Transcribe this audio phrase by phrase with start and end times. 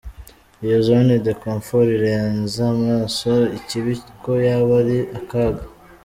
[0.65, 3.93] Iyo zone de confort irenza amaso ikibi
[4.23, 5.63] ko yaba ari akaga!